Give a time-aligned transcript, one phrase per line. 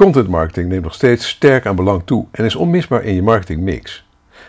[0.00, 4.06] Content marketing neemt nog steeds sterk aan belang toe en is onmisbaar in je marketingmix.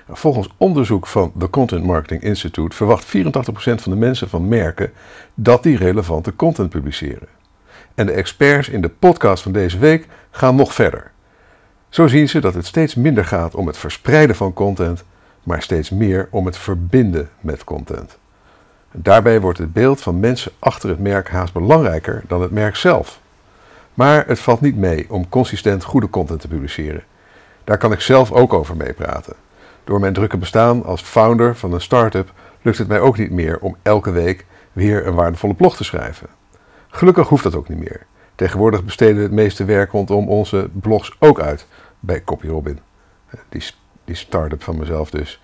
[0.10, 3.10] Volgens onderzoek van The Content Marketing Institute verwacht 84%
[3.54, 4.92] van de mensen van merken
[5.34, 7.28] dat die relevante content publiceren.
[7.96, 11.12] En de experts in de podcast van deze week gaan nog verder.
[11.90, 15.04] Zo zien ze dat het steeds minder gaat om het verspreiden van content,
[15.44, 18.18] maar steeds meer om het verbinden met content.
[18.92, 23.21] Daarbij wordt het beeld van mensen achter het merk haast belangrijker dan het merk zelf.
[24.02, 27.04] Maar het valt niet mee om consistent goede content te publiceren.
[27.64, 29.36] Daar kan ik zelf ook over meepraten.
[29.84, 33.60] Door mijn drukke bestaan als founder van een start-up lukt het mij ook niet meer
[33.60, 36.28] om elke week weer een waardevolle blog te schrijven.
[36.88, 38.06] Gelukkig hoeft dat ook niet meer.
[38.36, 41.68] Tegenwoordig besteden we het meeste werk rondom onze blogs ook uit
[42.00, 42.80] bij CopyRobin.
[43.50, 43.64] Die,
[44.06, 45.42] die start-up van mezelf dus.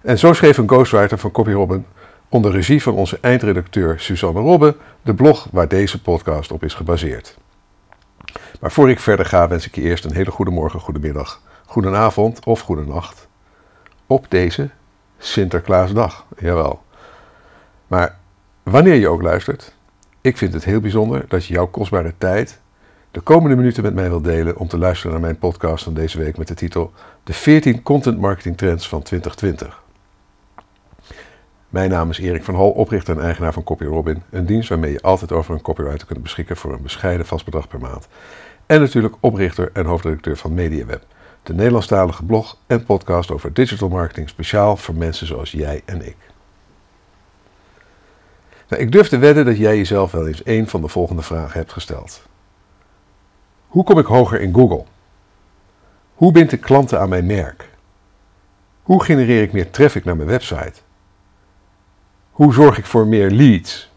[0.00, 1.86] En zo schreef een ghostwriter van CopyRobin
[2.28, 7.36] onder regie van onze eindredacteur Suzanne Robbe de blog waar deze podcast op is gebaseerd.
[8.60, 12.44] Maar voor ik verder ga wens ik je eerst een hele goede morgen, goedemiddag, goedenavond
[12.44, 13.28] of goedenacht
[14.06, 14.70] op deze
[15.18, 16.26] Sinterklaasdag.
[16.38, 16.82] Jawel.
[17.86, 18.18] Maar
[18.62, 19.74] wanneer je ook luistert,
[20.20, 22.60] ik vind het heel bijzonder dat je jouw kostbare tijd
[23.10, 26.18] de komende minuten met mij wilt delen om te luisteren naar mijn podcast van deze
[26.18, 26.92] week met de titel
[27.24, 29.84] De 14 Content Marketing Trends van 2020.
[31.76, 35.00] Mijn naam is Erik van Hol, oprichter en eigenaar van CopyRobin, een dienst waarmee je
[35.00, 38.08] altijd over een copywriter kunt beschikken voor een bescheiden vast bedrag per maand.
[38.66, 41.02] En natuurlijk oprichter en hoofdredacteur van MediaWeb,
[41.42, 46.16] de Nederlandstalige blog en podcast over digital marketing speciaal voor mensen zoals jij en ik.
[48.68, 51.58] Nou, ik durf te wedden dat jij jezelf wel eens een van de volgende vragen
[51.58, 52.22] hebt gesteld.
[53.66, 54.84] Hoe kom ik hoger in Google?
[56.14, 57.68] Hoe bind ik klanten aan mijn merk?
[58.82, 60.84] Hoe genereer ik meer traffic naar mijn website?
[62.36, 63.90] Hoe zorg ik voor meer leads?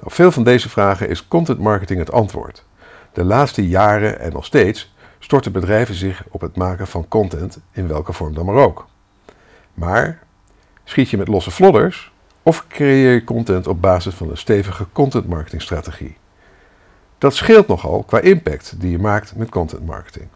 [0.00, 2.64] Op veel van deze vragen is content marketing het antwoord.
[3.12, 7.88] De laatste jaren en nog steeds storten bedrijven zich op het maken van content in
[7.88, 8.86] welke vorm dan maar ook.
[9.74, 10.22] Maar
[10.84, 15.28] schiet je met losse vlodders of creëer je content op basis van een stevige content
[15.28, 16.16] marketing strategie?
[17.18, 20.28] Dat scheelt nogal qua impact die je maakt met content marketing.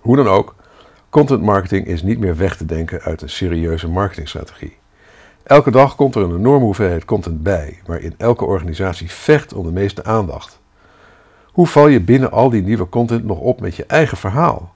[0.00, 0.54] Hoe dan ook,
[1.10, 4.76] content marketing is niet meer weg te denken uit een serieuze marketingstrategie.
[5.46, 9.72] Elke dag komt er een enorme hoeveelheid content bij, waarin elke organisatie vecht om de
[9.72, 10.60] meeste aandacht.
[11.44, 14.74] Hoe val je binnen al die nieuwe content nog op met je eigen verhaal?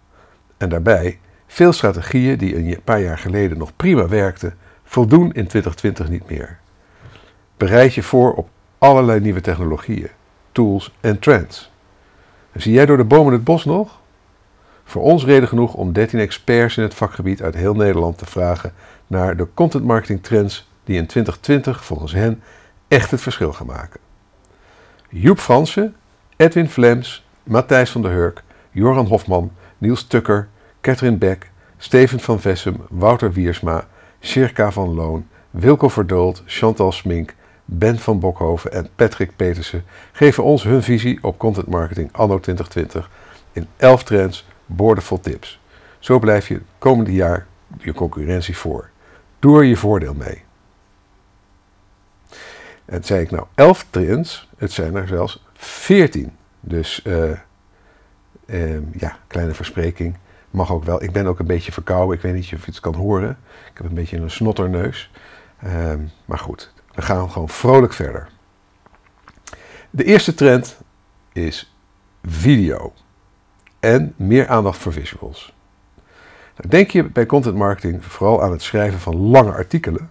[0.57, 4.55] En daarbij, veel strategieën die een paar jaar geleden nog prima werkten,
[4.85, 6.59] voldoen in 2020 niet meer.
[7.57, 8.49] Bereid je voor op
[8.79, 10.11] allerlei nieuwe technologieën,
[10.53, 11.71] tools en trends.
[12.55, 13.99] Zie jij door de bomen het bos nog?
[14.85, 18.73] Voor ons reden genoeg om 13 experts in het vakgebied uit heel Nederland te vragen
[19.11, 22.43] naar de content marketing trends die in 2020 volgens hen
[22.89, 24.01] echt het verschil gaan maken.
[25.09, 25.97] Joep Fransen,
[26.37, 30.49] Edwin Vlems, Matthijs van der Hurk, Joran Hofman, Niels Tukker,
[30.81, 33.87] Catherine Beck, Steven van Vessem, Wouter Wiersma,
[34.21, 37.35] Circa van Loon, Wilco Verdoold, Chantal Smink,
[37.65, 43.11] Ben van Bokhoven en Patrick Petersen geven ons hun visie op content marketing anno 2020
[43.53, 45.61] in 11 trends boordevol tips.
[45.99, 47.47] Zo blijf je het komende jaar
[47.79, 48.90] je concurrentie voor.
[49.41, 50.43] Doe er je voordeel mee.
[52.85, 56.33] En zei ik nou 11 trends, het zijn er zelfs 14.
[56.61, 57.37] Dus uh,
[58.93, 60.17] ja, kleine verspreking.
[60.51, 61.03] Mag ook wel.
[61.03, 62.17] Ik ben ook een beetje verkouden.
[62.17, 63.39] Ik weet niet of je het kan horen.
[63.71, 65.11] Ik heb een beetje een snotterneus.
[65.65, 68.29] Uh, maar goed, we gaan gewoon vrolijk verder.
[69.91, 70.79] De eerste trend
[71.33, 71.75] is
[72.25, 72.93] video.
[73.81, 75.55] En meer aandacht voor visuals.
[76.69, 80.11] Denk je bij content marketing vooral aan het schrijven van lange artikelen?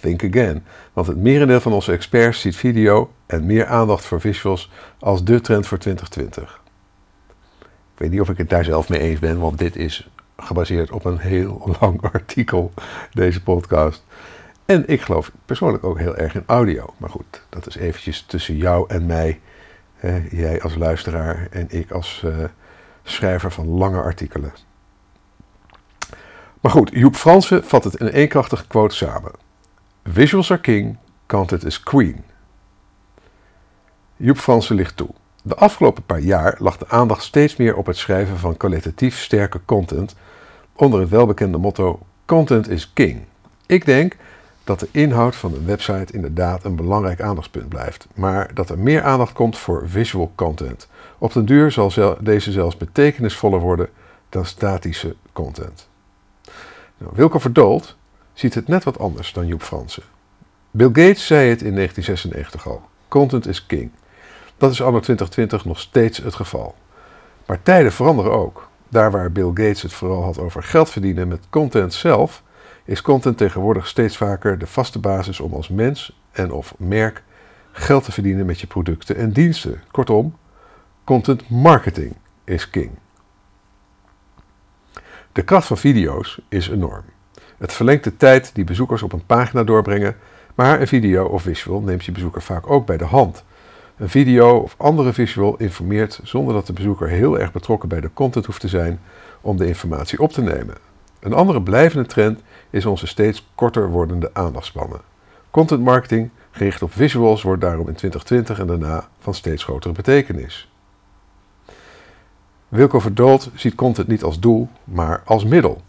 [0.00, 4.70] Think again, want het merendeel van onze experts ziet video en meer aandacht voor visuals
[4.98, 6.60] als de trend voor 2020.
[7.60, 10.90] Ik weet niet of ik het daar zelf mee eens ben, want dit is gebaseerd
[10.90, 12.72] op een heel lang artikel,
[13.12, 14.04] deze podcast.
[14.64, 16.94] En ik geloof persoonlijk ook heel erg in audio.
[16.96, 19.40] Maar goed, dat is eventjes tussen jou en mij.
[20.30, 22.44] jij als luisteraar en ik als uh,
[23.02, 24.52] schrijver van lange artikelen.
[26.60, 29.32] Maar goed, Joep Fransen vat het in een eenkrachtige quote samen.
[30.04, 30.96] Visuals are king,
[31.26, 32.24] content is queen.
[34.16, 35.10] Joep Fransen ligt toe.
[35.42, 39.60] De afgelopen paar jaar lag de aandacht steeds meer op het schrijven van kwalitatief sterke
[39.64, 40.16] content
[40.72, 43.20] onder het welbekende motto Content is king.
[43.66, 44.16] Ik denk
[44.64, 49.02] dat de inhoud van een website inderdaad een belangrijk aandachtspunt blijft, maar dat er meer
[49.02, 50.88] aandacht komt voor visual content.
[51.18, 53.88] Op den duur zal deze zelfs betekenisvoller worden
[54.28, 55.89] dan statische content.
[57.00, 57.96] Nou, Wilco Verdoold
[58.32, 60.02] ziet het net wat anders dan Joep Fransen.
[60.70, 63.90] Bill Gates zei het in 1996 al: Content is king.
[64.56, 66.74] Dat is anno 2020 nog steeds het geval.
[67.46, 68.68] Maar tijden veranderen ook.
[68.88, 72.42] Daar waar Bill Gates het vooral had over geld verdienen met content zelf,
[72.84, 77.22] is content tegenwoordig steeds vaker de vaste basis om als mens en of merk
[77.72, 79.82] geld te verdienen met je producten en diensten.
[79.90, 80.36] Kortom,
[81.04, 82.14] content marketing
[82.44, 82.90] is king.
[85.32, 87.04] De kracht van video's is enorm.
[87.58, 90.16] Het verlengt de tijd die bezoekers op een pagina doorbrengen,
[90.54, 93.44] maar een video of visual neemt je bezoeker vaak ook bij de hand.
[93.96, 98.10] Een video of andere visual informeert zonder dat de bezoeker heel erg betrokken bij de
[98.12, 99.00] content hoeft te zijn
[99.40, 100.74] om de informatie op te nemen.
[101.20, 102.40] Een andere blijvende trend
[102.70, 105.00] is onze steeds korter wordende aandachtspannen.
[105.50, 110.69] Content marketing gericht op visuals wordt daarom in 2020 en daarna van steeds grotere betekenis.
[112.70, 115.82] Wilco Verdold ziet content niet als doel, maar als middel.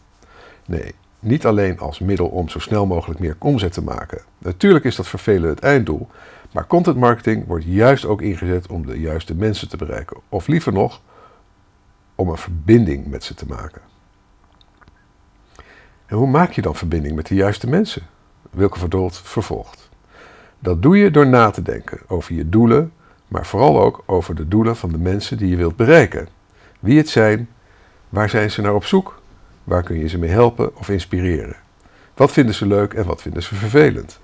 [0.66, 4.22] Nee, niet alleen als middel om zo snel mogelijk meer omzet te maken.
[4.38, 6.07] Natuurlijk is dat vervelen het einddoel,
[6.51, 10.18] maar content marketing wordt juist ook ingezet om de juiste mensen te bereiken.
[10.30, 11.01] Of liever nog,
[12.16, 13.81] om een verbinding met ze te maken.
[16.06, 18.01] En hoe maak je dan verbinding met de juiste mensen?
[18.50, 19.89] Wilke Verdold vervolgt.
[20.60, 22.94] Dat doe je door na te denken over je doelen,
[23.27, 26.27] maar vooral ook over de doelen van de mensen die je wilt bereiken.
[26.81, 27.50] Wie het zijn,
[28.10, 29.22] waar zijn ze naar op zoek,
[29.63, 31.56] waar kun je ze mee helpen of inspireren.
[32.13, 34.19] Wat vinden ze leuk en wat vinden ze vervelend?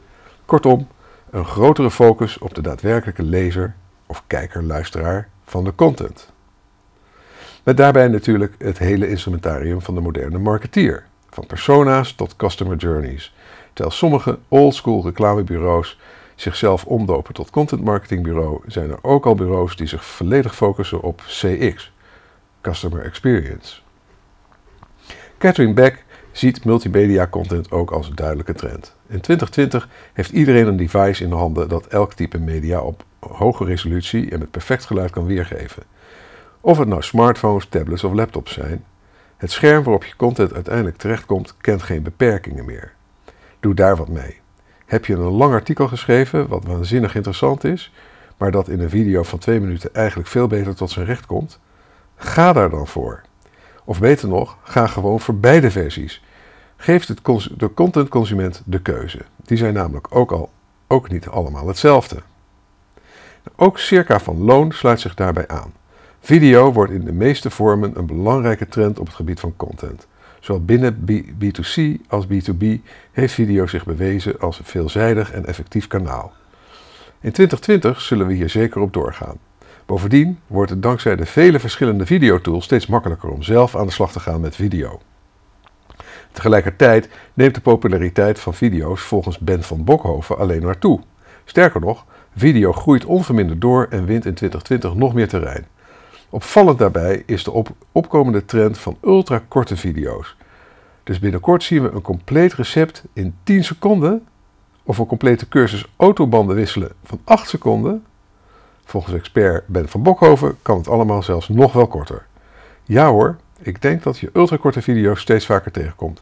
[0.46, 0.88] Kortom,
[1.30, 3.76] een grotere focus op de daadwerkelijke lezer
[4.06, 6.32] of kijker-luisteraar van de content.
[7.64, 13.36] Met daarbij natuurlijk het hele instrumentarium van de moderne marketeer, van persona's tot customer journeys,
[13.74, 15.98] terwijl sommige oldschool reclamebureaus
[16.36, 21.22] zichzelf omdopen tot content marketingbureau, zijn er ook al bureaus die zich volledig focussen op
[21.26, 21.92] CX,
[22.68, 23.80] Customer Experience.
[25.38, 28.96] Catherine Beck ziet multimedia content ook als een duidelijke trend.
[29.08, 33.66] In 2020 heeft iedereen een device in de handen dat elk type media op hoge
[33.66, 35.84] resolutie en met perfect geluid kan weergeven.
[36.62, 38.86] Of het nou smartphones, tablets of laptops zijn,
[39.38, 42.94] het scherm waarop je content uiteindelijk terechtkomt kent geen beperkingen meer.
[43.60, 44.40] Doe daar wat mee.
[44.86, 47.92] Heb je een lang artikel geschreven wat waanzinnig interessant is,
[48.38, 51.60] maar dat in een video van twee minuten eigenlijk veel beter tot zijn recht komt?
[52.18, 53.22] Ga daar dan voor.
[53.86, 56.24] Of beter nog, ga gewoon voor beide versies.
[56.78, 59.20] Geef de contentconsument de keuze.
[59.46, 60.50] Die zijn namelijk ook al
[60.88, 62.18] ook niet allemaal hetzelfde.
[63.56, 65.74] Ook Circa van Loon sluit zich daarbij aan.
[66.20, 70.08] Video wordt in de meeste vormen een belangrijke trend op het gebied van content.
[70.40, 71.06] Zowel binnen
[71.44, 72.66] B2C als B2B
[73.12, 76.34] heeft video zich bewezen als een veelzijdig en effectief kanaal.
[77.20, 79.38] In 2020 zullen we hier zeker op doorgaan.
[79.88, 84.12] Bovendien wordt het dankzij de vele verschillende videotools steeds makkelijker om zelf aan de slag
[84.12, 85.00] te gaan met video.
[86.32, 91.00] Tegelijkertijd neemt de populariteit van video's volgens Ben van Bokhoven alleen maar toe.
[91.46, 92.06] Sterker nog,
[92.36, 95.66] video groeit onverminderd door en wint in 2020 nog meer terrein.
[96.30, 100.36] Opvallend daarbij is de op opkomende trend van ultrakorte video's.
[101.04, 104.28] Dus binnenkort zien we een compleet recept in 10 seconden
[104.84, 108.04] of een complete cursus autobanden wisselen van 8 seconden.
[108.88, 112.26] Volgens expert Ben van Bokhoven kan het allemaal zelfs nog wel korter.
[112.84, 116.22] Ja hoor, ik denk dat je ultrakorte video's steeds vaker tegenkomt.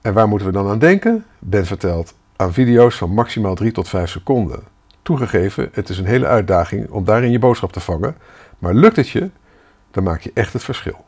[0.00, 1.24] En waar moeten we dan aan denken?
[1.38, 4.62] Ben vertelt aan video's van maximaal 3 tot 5 seconden.
[5.02, 8.16] Toegegeven, het is een hele uitdaging om daarin je boodschap te vangen,
[8.58, 9.30] maar lukt het je,
[9.90, 11.04] dan maak je echt het verschil.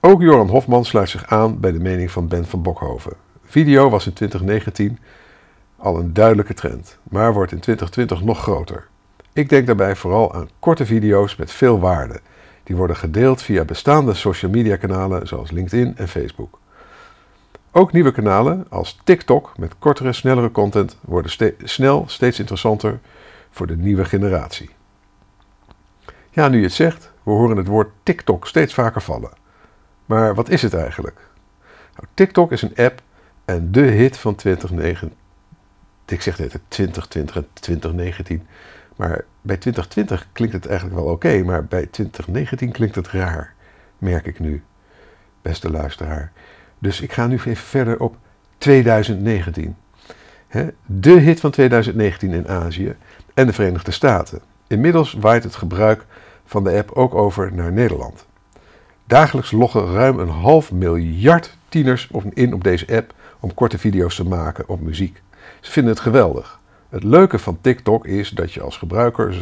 [0.00, 3.12] Ook Joran Hofman sluit zich aan bij de mening van Ben van Bokhoven.
[3.44, 4.98] Video was in 2019
[5.78, 8.86] al een duidelijke trend, maar wordt in 2020 nog groter.
[9.32, 12.20] Ik denk daarbij vooral aan korte video's met veel waarde.
[12.62, 16.58] Die worden gedeeld via bestaande social media kanalen zoals LinkedIn en Facebook.
[17.72, 22.98] Ook nieuwe kanalen als TikTok met kortere, snellere content worden snel steeds interessanter
[23.50, 24.70] voor de nieuwe generatie.
[26.30, 29.30] Ja, nu je het zegt, we horen het woord TikTok steeds vaker vallen.
[30.06, 31.20] Maar wat is het eigenlijk?
[31.94, 33.02] Nou, TikTok is een app
[33.44, 35.12] en de hit van 2009.
[36.10, 38.46] Ik zeg net 2020 en 2019.
[38.96, 43.54] Maar bij 2020 klinkt het eigenlijk wel oké, maar bij 2019 klinkt het raar,
[43.98, 44.62] merk ik nu,
[45.42, 46.32] beste luisteraar.
[46.78, 48.16] Dus ik ga nu even verder op
[48.58, 49.76] 2019.
[50.86, 52.96] De hit van 2019 in Azië
[53.34, 54.40] en de Verenigde Staten.
[54.66, 56.06] Inmiddels waait het gebruik
[56.44, 58.26] van de app ook over naar Nederland.
[59.04, 64.24] Dagelijks loggen ruim een half miljard tieners in op deze app om korte video's te
[64.24, 65.22] maken op muziek.
[65.60, 66.58] Ze vinden het geweldig.
[66.88, 69.34] Het leuke van TikTok is dat je als gebruiker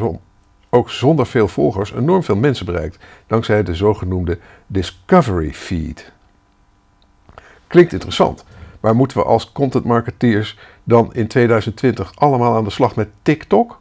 [0.70, 6.12] ook zonder veel volgers enorm veel mensen bereikt, dankzij de zogenoemde Discovery Feed.
[7.66, 8.44] Klinkt interessant,
[8.80, 13.80] maar moeten we als content marketeers dan in 2020 allemaal aan de slag met TikTok?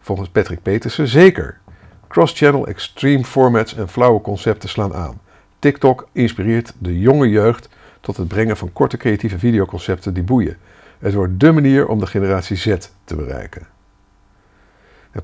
[0.00, 1.60] Volgens Patrick Petersen zeker.
[2.08, 5.20] Cross-channel extreme formats en flauwe concepten slaan aan.
[5.58, 7.68] TikTok inspireert de jonge jeugd
[8.00, 10.56] tot het brengen van korte creatieve videoconcepten die boeien.
[11.02, 13.66] Het wordt dé manier om de generatie Z te bereiken.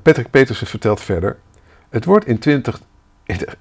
[0.01, 1.37] Patrick Petersen vertelt verder:
[1.89, 2.81] Het wordt in, 20,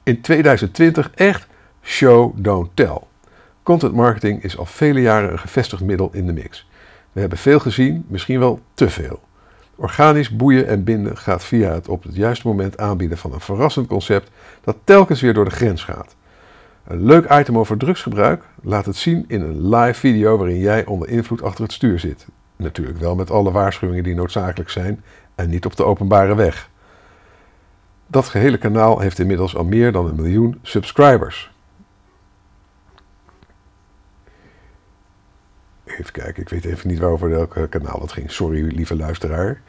[0.03, 1.47] in 2020 echt
[1.83, 2.99] show, don't tell.
[3.63, 6.69] Content marketing is al vele jaren een gevestigd middel in de mix.
[7.13, 9.21] We hebben veel gezien, misschien wel te veel.
[9.75, 13.87] Organisch boeien en binden gaat via het op het juiste moment aanbieden van een verrassend
[13.87, 16.17] concept dat telkens weer door de grens gaat.
[16.89, 21.09] Een leuk item over drugsgebruik laat het zien in een live video waarin jij onder
[21.09, 22.27] invloed achter het stuur zit.
[22.57, 25.03] Natuurlijk wel met alle waarschuwingen die noodzakelijk zijn
[25.35, 26.71] en niet op de openbare weg.
[28.07, 31.51] Dat gehele kanaal heeft inmiddels al meer dan een miljoen subscribers.
[35.85, 38.31] Even kijken, ik weet even niet waarover welk kanaal dat ging.
[38.31, 39.63] Sorry, lieve luisteraar.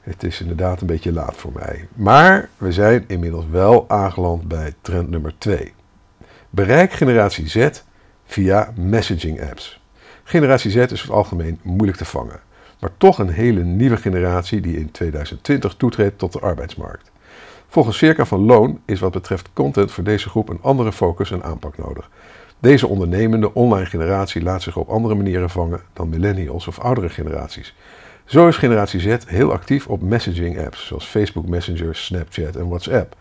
[0.00, 1.88] Het is inderdaad een beetje laat voor mij.
[1.94, 5.74] Maar we zijn inmiddels wel aangeland bij trend nummer 2.
[6.56, 7.68] Bereik generatie Z
[8.24, 9.80] via messaging apps.
[10.24, 12.40] Generatie Z is over het algemeen moeilijk te vangen,
[12.80, 17.10] maar toch een hele nieuwe generatie die in 2020 toetreedt tot de arbeidsmarkt.
[17.68, 21.42] Volgens Circa van Loon is wat betreft content voor deze groep een andere focus en
[21.42, 22.10] aanpak nodig.
[22.58, 27.74] Deze ondernemende online generatie laat zich op andere manieren vangen dan millennials of oudere generaties.
[28.24, 33.16] Zo is generatie Z heel actief op messaging apps zoals Facebook Messenger, Snapchat en WhatsApp.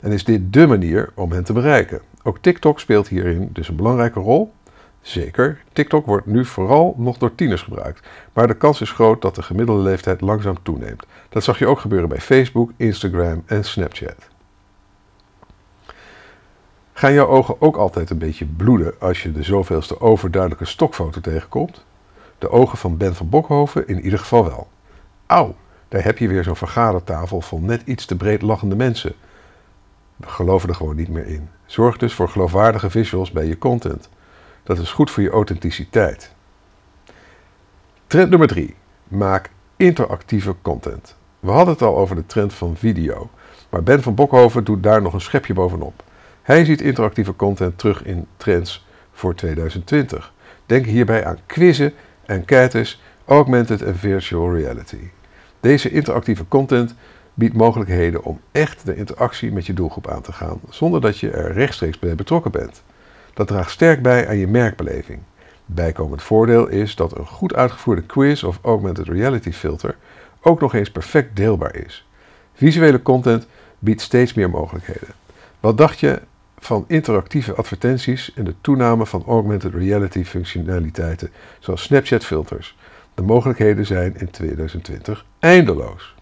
[0.00, 2.00] En is dit dé manier om hen te bereiken.
[2.28, 4.52] Ook TikTok speelt hierin dus een belangrijke rol.
[5.00, 9.34] Zeker, TikTok wordt nu vooral nog door tieners gebruikt, maar de kans is groot dat
[9.34, 11.06] de gemiddelde leeftijd langzaam toeneemt.
[11.28, 14.28] Dat zag je ook gebeuren bij Facebook, Instagram en Snapchat.
[16.92, 21.84] Gaan jouw ogen ook altijd een beetje bloeden als je de zoveelste overduidelijke stokfoto tegenkomt?
[22.38, 24.68] De ogen van Ben van Bokhoven in ieder geval wel.
[25.26, 25.54] Auw,
[25.88, 29.14] daar heb je weer zo'n vergadertafel vol net iets te breed lachende mensen.
[30.18, 31.48] We geloven er gewoon niet meer in.
[31.66, 34.08] Zorg dus voor geloofwaardige visuals bij je content.
[34.62, 36.34] Dat is goed voor je authenticiteit.
[38.06, 38.74] Trend nummer 3.
[39.08, 41.16] Maak interactieve content.
[41.40, 43.30] We hadden het al over de trend van video,
[43.70, 46.02] maar Ben van Bokhoven doet daar nog een schepje bovenop.
[46.42, 50.32] Hij ziet interactieve content terug in trends voor 2020.
[50.66, 51.92] Denk hierbij aan quizzen,
[52.26, 55.10] enquêtes, augmented en virtual reality.
[55.60, 56.94] Deze interactieve content
[57.38, 61.30] biedt mogelijkheden om echt de interactie met je doelgroep aan te gaan, zonder dat je
[61.30, 62.82] er rechtstreeks bij betrokken bent.
[63.34, 65.20] Dat draagt sterk bij aan je merkbeleving.
[65.66, 69.96] Bijkomend voordeel is dat een goed uitgevoerde quiz of augmented reality filter
[70.40, 72.06] ook nog eens perfect deelbaar is.
[72.54, 73.46] Visuele content
[73.78, 75.08] biedt steeds meer mogelijkheden.
[75.60, 76.20] Wat dacht je
[76.58, 82.76] van interactieve advertenties en de toename van augmented reality functionaliteiten zoals Snapchat filters?
[83.14, 86.16] De mogelijkheden zijn in 2020 eindeloos.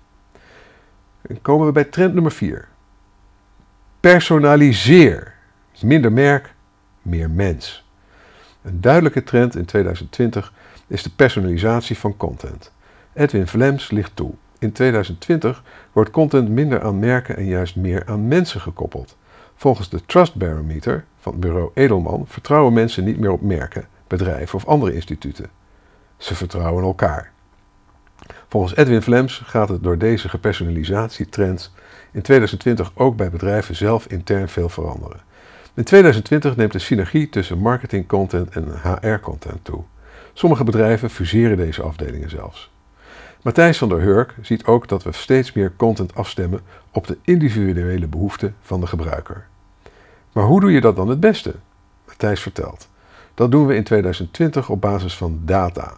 [1.27, 2.69] Dan komen we bij trend nummer 4.
[4.01, 5.35] Personaliseer.
[5.83, 6.55] Minder merk,
[7.03, 7.85] meer mens.
[8.63, 10.53] Een duidelijke trend in 2020
[10.87, 12.73] is de personalisatie van content.
[13.13, 14.35] Edwin Vlems ligt toe.
[14.59, 19.17] In 2020 wordt content minder aan merken en juist meer aan mensen gekoppeld.
[19.55, 24.67] Volgens de Trust Barometer van bureau Edelman vertrouwen mensen niet meer op merken, bedrijven of
[24.67, 25.51] andere instituten.
[26.17, 27.33] Ze vertrouwen elkaar.
[28.57, 31.73] Volgens Edwin Vlems gaat het door deze gepersonalisatietrend
[32.13, 35.21] in 2020 ook bij bedrijven zelf intern veel veranderen.
[35.75, 39.83] In 2020 neemt de synergie tussen marketing content en HR content toe.
[40.33, 42.71] Sommige bedrijven fuseren deze afdelingen zelfs.
[43.43, 46.61] Matthijs van der Hurk ziet ook dat we steeds meer content afstemmen
[46.93, 49.47] op de individuele behoeften van de gebruiker.
[50.33, 51.55] Maar hoe doe je dat dan het beste?
[52.07, 52.89] Matthijs vertelt.
[53.35, 55.97] Dat doen we in 2020 op basis van data.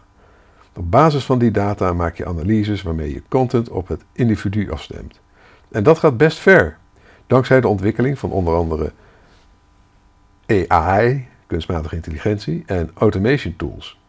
[0.79, 5.21] Op basis van die data maak je analyses waarmee je content op het individu afstemt.
[5.71, 6.77] En dat gaat best ver,
[7.27, 8.93] dankzij de ontwikkeling van onder andere
[10.47, 14.01] AI, kunstmatige intelligentie, en automation tools.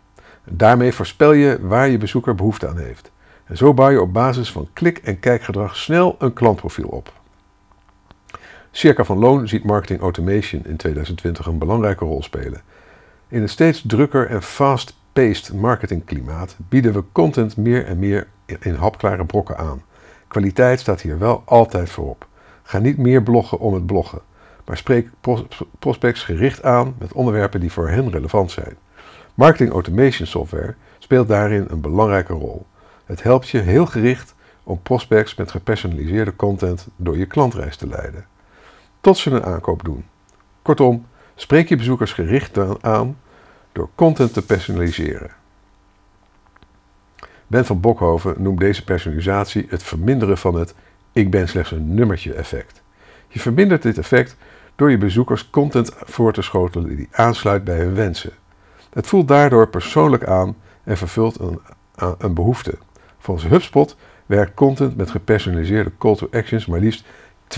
[0.44, 3.12] Daarmee voorspel je waar je bezoeker behoefte aan heeft.
[3.46, 7.14] En zo bouw je op basis van klik- en kijkgedrag snel een klantprofiel op.
[8.72, 12.62] Circa van Loon ziet marketing automation in 2020 een belangrijke rol spelen.
[13.28, 14.42] In een steeds drukker en
[15.20, 18.28] fast-paced marketingklimaat bieden we content meer en meer
[18.60, 19.82] in hapklare brokken aan.
[20.28, 22.28] Kwaliteit staat hier wel altijd voorop.
[22.64, 24.22] Ga niet meer bloggen om het bloggen,
[24.66, 25.10] maar spreek
[25.80, 28.78] prospects gericht aan met onderwerpen die voor hen relevant zijn.
[29.34, 32.66] Marketing automation software speelt daarin een belangrijke rol.
[33.06, 38.26] Het helpt je heel gericht om prospects met gepersonaliseerde content door je klantreis te leiden.
[39.02, 40.06] Tot ze een aankoop doen.
[40.62, 43.18] Kortom, spreek je bezoekers gericht aan
[43.72, 45.32] door content te personaliseren.
[47.48, 50.76] Ben van Bokhoven noemt deze personalisatie het verminderen van het
[51.12, 52.82] ik ben slechts een nummertje effect.
[53.28, 54.36] Je vermindert dit effect
[54.76, 58.32] door je bezoekers content voor te schotelen die aansluit bij hun wensen.
[58.90, 61.60] Het voelt daardoor persoonlijk aan en vervult een,
[62.18, 62.78] een behoefte.
[63.20, 63.96] Volgens HubSpot
[64.26, 67.04] werkt content met gepersonaliseerde call to actions maar liefst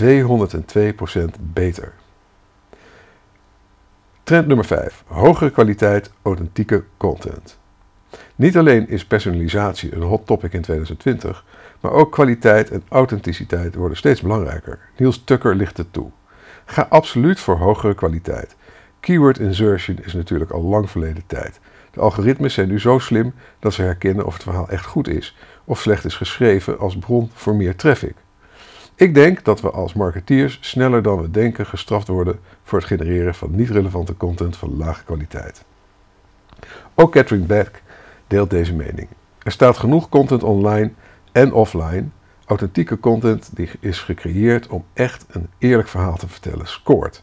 [1.40, 1.92] beter.
[4.32, 5.04] Trend nummer 5.
[5.06, 7.58] Hogere kwaliteit, authentieke content.
[8.36, 11.44] Niet alleen is personalisatie een hot topic in 2020,
[11.80, 14.78] maar ook kwaliteit en authenticiteit worden steeds belangrijker.
[14.96, 16.10] Niels Tucker ligt het toe.
[16.64, 18.56] Ga absoluut voor hogere kwaliteit.
[19.00, 21.60] Keyword insertion is natuurlijk al lang verleden tijd.
[21.90, 25.36] De algoritmes zijn nu zo slim dat ze herkennen of het verhaal echt goed is
[25.64, 28.14] of slecht is geschreven als bron voor meer traffic.
[29.02, 33.34] Ik denk dat we als marketeers sneller dan we denken gestraft worden voor het genereren
[33.34, 35.64] van niet relevante content van lage kwaliteit.
[36.94, 37.82] Ook Catherine Beck
[38.26, 39.08] deelt deze mening.
[39.38, 40.92] Er staat genoeg content online
[41.32, 42.04] en offline.
[42.44, 47.22] Authentieke content die is gecreëerd om echt een eerlijk verhaal te vertellen, scoort.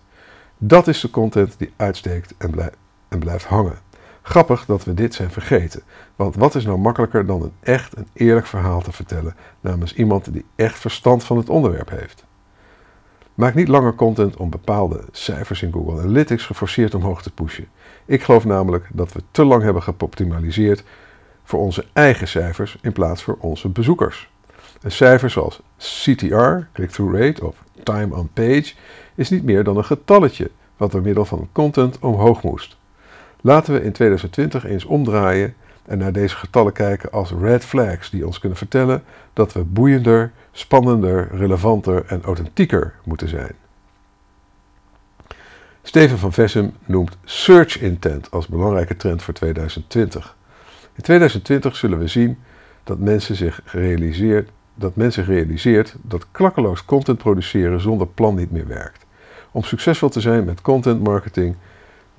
[0.58, 2.72] Dat is de content die uitsteekt en,
[3.08, 3.78] en blijft hangen.
[4.30, 5.82] Grappig dat we dit zijn vergeten.
[6.16, 10.34] Want wat is nou makkelijker dan een echt een eerlijk verhaal te vertellen namens iemand
[10.34, 12.26] die echt verstand van het onderwerp heeft?
[13.34, 17.68] Maak niet langer content om bepaalde cijfers in Google Analytics geforceerd omhoog te pushen.
[18.06, 20.84] Ik geloof namelijk dat we te lang hebben geoptimaliseerd
[21.44, 24.30] voor onze eigen cijfers in plaats voor onze bezoekers.
[24.82, 28.74] Een cijfer zoals CTR, click-through rate of time on page,
[29.16, 32.79] is niet meer dan een getalletje wat door middel van content omhoog moest.
[33.42, 35.54] Laten we in 2020 eens omdraaien
[35.86, 39.04] en naar deze getallen kijken als red flags die ons kunnen vertellen
[39.34, 43.52] dat we boeiender, spannender, relevanter en authentieker moeten zijn.
[45.82, 50.36] Steven van Vessem noemt search intent als belangrijke trend voor 2020.
[50.96, 52.38] In 2020 zullen we zien
[52.84, 58.68] dat mensen zich realiseert dat mensen realiseert dat klakkeloos content produceren zonder plan niet meer
[58.68, 59.06] werkt.
[59.52, 61.56] Om succesvol te zijn met content marketing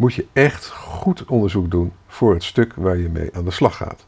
[0.01, 3.77] moet je echt goed onderzoek doen voor het stuk waar je mee aan de slag
[3.77, 4.07] gaat.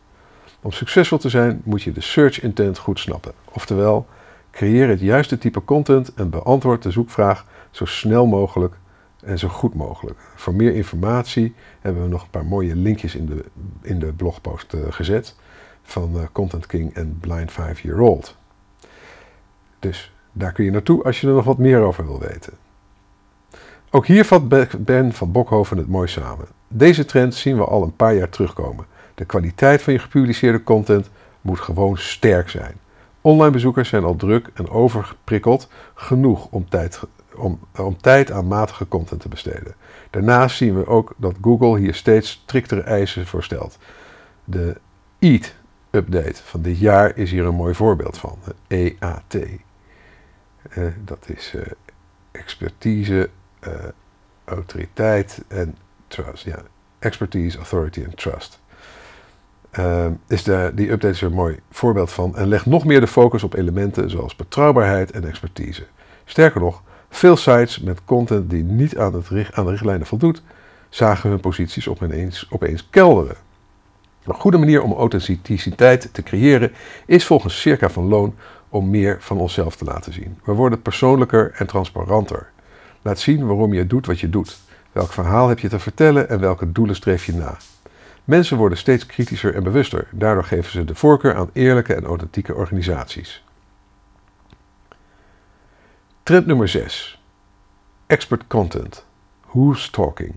[0.63, 3.33] Om succesvol te zijn moet je de search intent goed snappen.
[3.45, 4.07] Oftewel,
[4.51, 8.75] creëer het juiste type content en beantwoord de zoekvraag zo snel mogelijk
[9.25, 10.19] en zo goed mogelijk.
[10.37, 13.45] Voor meer informatie hebben we nog een paar mooie linkjes in de,
[13.83, 15.37] in de blogpost uh, gezet
[15.83, 18.37] van uh, Content King en Blind 5 Year Old.
[19.79, 22.53] Dus daar kun je naartoe als je er nog wat meer over wil weten.
[23.95, 24.49] Ook hier vat
[24.85, 26.47] Ben van Bokhoven het mooi samen.
[26.69, 28.87] Deze trend zien we al een paar jaar terugkomen.
[29.15, 32.75] De kwaliteit van je gepubliceerde content moet gewoon sterk zijn.
[33.21, 37.01] Online bezoekers zijn al druk en overgeprikkeld genoeg om tijd,
[37.35, 39.75] om, om tijd aan matige content te besteden.
[40.11, 43.79] Daarnaast zien we ook dat Google hier steeds striktere eisen voor stelt.
[44.45, 44.77] De
[45.19, 48.39] EAT-update van dit jaar is hier een mooi voorbeeld van.
[48.67, 49.35] EAT.
[49.35, 51.63] Uh, dat is uh,
[52.31, 53.31] expertise,
[53.67, 53.75] uh,
[54.45, 55.77] autoriteit en
[56.09, 56.45] trust.
[56.45, 56.59] Ja,
[56.99, 58.61] expertise, authority en trust.
[59.79, 63.01] Uh, is de, die update is er een mooi voorbeeld van en legt nog meer
[63.01, 65.87] de focus op elementen zoals betrouwbaarheid en expertise.
[66.25, 70.43] Sterker nog, veel sites met content die niet aan, het, aan de richtlijnen voldoet,
[70.89, 73.37] zagen hun posities opeens, opeens kelderen.
[74.25, 76.73] Een goede manier om authenticiteit te creëren
[77.07, 78.35] is volgens Circa van Loon
[78.69, 80.39] om meer van onszelf te laten zien.
[80.45, 82.52] We worden persoonlijker en transparanter.
[83.03, 84.59] Laat zien waarom je doet wat je doet.
[84.93, 87.57] Welk verhaal heb je te vertellen en welke doelen streef je na?
[88.25, 90.09] Mensen worden steeds kritischer en bewuster.
[90.11, 93.45] Daardoor geven ze de voorkeur aan eerlijke en authentieke organisaties.
[96.23, 97.23] Trend nummer 6.
[98.07, 99.05] Expert content.
[99.47, 100.35] Who's talking?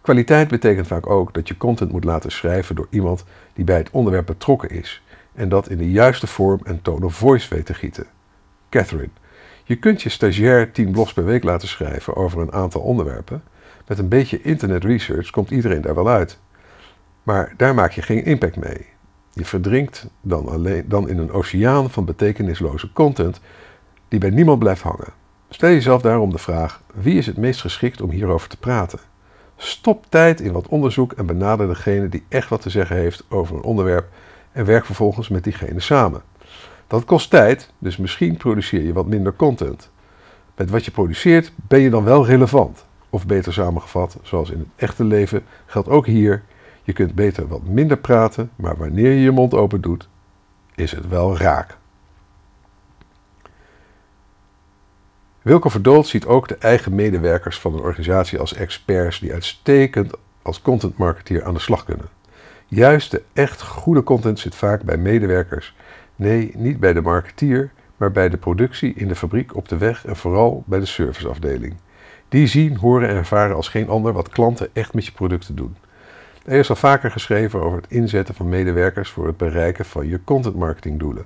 [0.00, 3.90] Kwaliteit betekent vaak ook dat je content moet laten schrijven door iemand die bij het
[3.90, 5.02] onderwerp betrokken is
[5.34, 8.06] en dat in de juiste vorm en tone of voice weet te gieten.
[8.70, 9.10] Catherine,
[9.68, 13.42] je kunt je stagiair 10 blogs per week laten schrijven over een aantal onderwerpen.
[13.86, 16.38] Met een beetje internet research komt iedereen daar wel uit.
[17.22, 18.86] Maar daar maak je geen impact mee.
[19.32, 23.40] Je verdrinkt dan, alleen, dan in een oceaan van betekenisloze content
[24.08, 25.12] die bij niemand blijft hangen.
[25.48, 28.98] Stel jezelf daarom de vraag: wie is het meest geschikt om hierover te praten?
[29.56, 33.56] Stop tijd in wat onderzoek en benader degene die echt wat te zeggen heeft over
[33.56, 34.08] een onderwerp
[34.52, 36.22] en werk vervolgens met diegene samen.
[36.88, 39.90] Dat kost tijd, dus misschien produceer je wat minder content.
[40.56, 42.84] Met wat je produceert ben je dan wel relevant.
[43.10, 46.42] Of beter samengevat, zoals in het echte leven, geldt ook hier:
[46.82, 50.08] je kunt beter wat minder praten, maar wanneer je je mond open doet,
[50.74, 51.76] is het wel raak.
[55.42, 60.62] Wilco Verdoold ziet ook de eigen medewerkers van een organisatie als experts die uitstekend als
[60.62, 62.08] content marketeer aan de slag kunnen.
[62.66, 65.74] Juist de echt goede content zit vaak bij medewerkers.
[66.18, 70.06] Nee, niet bij de marketeer, maar bij de productie in de fabriek, op de weg
[70.06, 71.74] en vooral bij de serviceafdeling.
[72.28, 75.76] Die zien, horen en ervaren als geen ander wat klanten echt met je producten doen.
[76.44, 80.20] Er is al vaker geschreven over het inzetten van medewerkers voor het bereiken van je
[80.24, 81.24] content.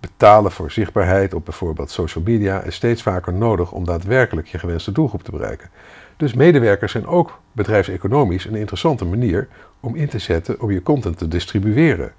[0.00, 4.92] Betalen voor zichtbaarheid op bijvoorbeeld social media is steeds vaker nodig om daadwerkelijk je gewenste
[4.92, 5.70] doelgroep te bereiken.
[6.16, 9.48] Dus medewerkers zijn ook bedrijfseconomisch een interessante manier
[9.80, 12.12] om in te zetten om je content te distribueren.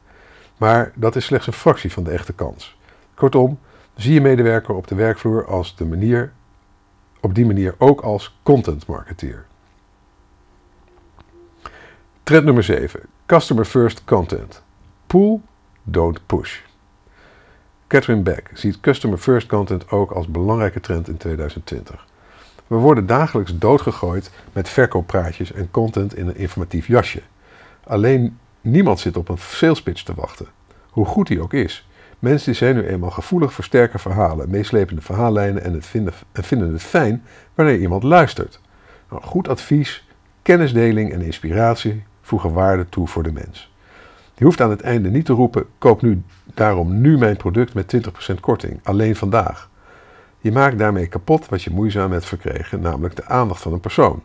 [0.60, 2.78] Maar dat is slechts een fractie van de echte kans.
[3.14, 3.60] Kortom,
[3.96, 6.32] zie je medewerker op de werkvloer als de manier,
[7.20, 9.46] op die manier ook als content marketeer.
[12.24, 13.00] Trend nummer 7.
[13.26, 14.64] Customer first content.
[15.08, 15.40] Pull,
[15.84, 16.60] don't push.
[17.88, 22.06] Catherine Beck ziet customer first content ook als belangrijke trend in 2020.
[22.68, 27.22] We worden dagelijks doodgegooid met verkooppraatjes en content in een informatief jasje.
[27.84, 30.48] Alleen niemand zit op een sales pitch te wachten,
[30.90, 31.88] hoe goed die ook is.
[32.20, 36.72] Mensen zijn nu eenmaal gevoelig voor sterke verhalen, meeslepende verhaallijnen en, het vinden, en vinden
[36.72, 37.24] het fijn
[37.56, 38.60] wanneer iemand luistert.
[39.10, 40.08] Nou, goed advies,
[40.42, 43.72] kennisdeling en inspiratie voegen waarde toe voor de mens.
[44.36, 46.22] Je hoeft aan het einde niet te roepen: koop nu
[46.54, 47.96] daarom nu mijn product met
[48.34, 49.70] 20% korting, alleen vandaag.
[50.40, 54.22] Je maakt daarmee kapot wat je moeizaam hebt verkregen, namelijk de aandacht van een persoon.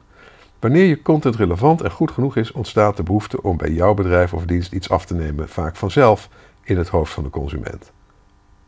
[0.64, 4.35] Wanneer je content relevant en goed genoeg is, ontstaat de behoefte om bij jouw bedrijf
[4.35, 6.29] of dienst iets af te nemen, vaak vanzelf
[6.62, 7.92] in het hoofd van de consument.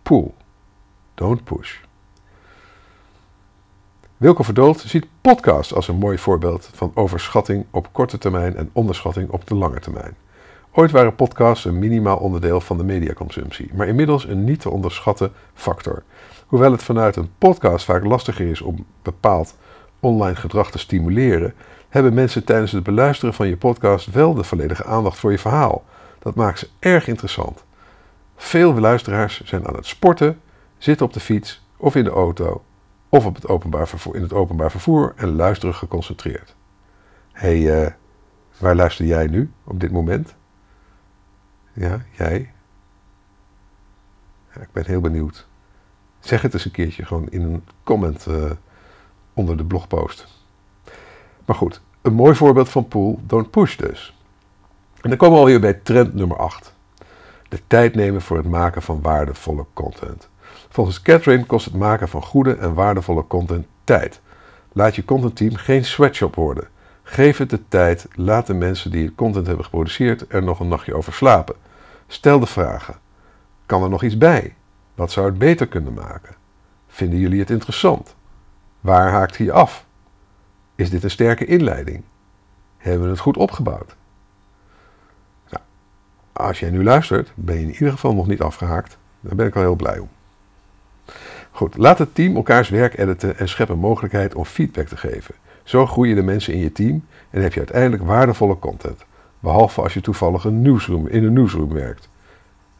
[0.02, 0.30] Pull,
[1.14, 1.76] don't push.
[4.16, 9.30] Wilco Verdoold ziet podcast als een mooi voorbeeld van overschatting op korte termijn en onderschatting
[9.30, 10.16] op de lange termijn.
[10.72, 15.32] Ooit waren podcasts een minimaal onderdeel van de mediaconsumptie, maar inmiddels een niet te onderschatten
[15.54, 16.02] factor.
[16.46, 19.54] Hoewel het vanuit een podcast vaak lastiger is om bepaald
[20.00, 21.54] online gedrag te stimuleren,
[21.88, 25.84] hebben mensen tijdens het beluisteren van je podcast wel de volledige aandacht voor je verhaal.
[26.18, 27.64] Dat maakt ze erg interessant.
[28.36, 30.40] Veel luisteraars zijn aan het sporten,
[30.78, 32.64] zitten op de fiets of in de auto
[33.08, 36.56] of op het openbaar vervoer, in het openbaar vervoer en luisteren geconcentreerd.
[37.32, 37.90] Hé, hey, uh,
[38.58, 40.34] waar luister jij nu op dit moment?
[41.72, 42.52] Ja, jij?
[44.60, 45.46] Ik ben heel benieuwd.
[46.20, 48.50] Zeg het eens een keertje gewoon in een comment uh,
[49.32, 50.35] onder de blogpost.
[51.46, 54.16] Maar goed, een mooi voorbeeld van pull, don't push dus.
[55.00, 56.74] En dan komen we alweer bij trend nummer 8.
[57.48, 60.28] De tijd nemen voor het maken van waardevolle content.
[60.68, 64.20] Volgens Catherine kost het maken van goede en waardevolle content tijd.
[64.72, 66.68] Laat je contentteam geen sweatshop worden.
[67.02, 70.94] Geef het de tijd, laat de mensen die content hebben geproduceerd er nog een nachtje
[70.94, 71.54] over slapen.
[72.06, 72.98] Stel de vragen.
[73.66, 74.54] Kan er nog iets bij?
[74.94, 76.34] Wat zou het beter kunnen maken?
[76.88, 78.14] Vinden jullie het interessant?
[78.80, 79.85] Waar haakt hij af?
[80.76, 82.02] Is dit een sterke inleiding?
[82.76, 83.96] Hebben we het goed opgebouwd?
[85.50, 85.62] Nou,
[86.32, 88.98] als jij nu luistert, ben je in ieder geval nog niet afgehaakt.
[89.20, 90.08] Daar ben ik al heel blij om.
[91.50, 95.34] Goed, laat het team elkaars werk editen en schep een mogelijkheid om feedback te geven.
[95.62, 99.04] Zo groeien de mensen in je team en heb je uiteindelijk waardevolle content.
[99.40, 102.08] Behalve als je toevallig een nieuwsroom, in een nieuwsroom werkt.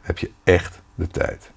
[0.01, 1.51] Heb je echt de tijd.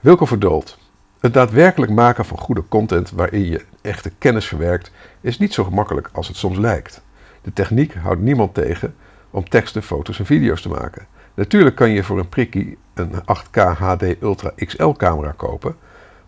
[0.00, 0.78] Wilco Verdoold.
[1.20, 6.10] Het daadwerkelijk maken van goede content waarin je echte kennis verwerkt is niet zo gemakkelijk
[6.12, 7.02] als het soms lijkt.
[7.42, 8.94] De techniek houdt niemand tegen
[9.30, 11.06] om teksten, foto's en video's te maken.
[11.34, 15.76] Natuurlijk kan je voor een prikkie een 8K HD Ultra XL camera kopen,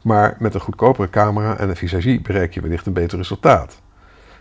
[0.03, 3.81] maar met een goedkopere camera en een visagie bereik je wellicht een beter resultaat.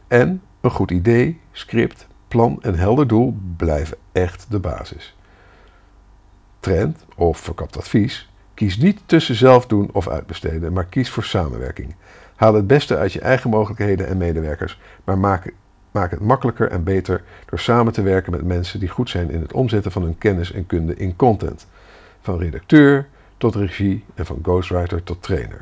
[0.08, 5.16] En een goed idee, script, plan en helder doel blijven echt de basis.
[6.60, 8.29] Trend of verkapt advies
[8.60, 11.96] Kies niet tussen zelf doen of uitbesteden, maar kies voor samenwerking.
[12.36, 15.54] Haal het beste uit je eigen mogelijkheden en medewerkers, maar maak,
[15.92, 19.42] maak het makkelijker en beter door samen te werken met mensen die goed zijn in
[19.42, 21.68] het omzetten van hun kennis en kunde in content.
[22.22, 25.62] Van redacteur tot regie en van ghostwriter tot trainer.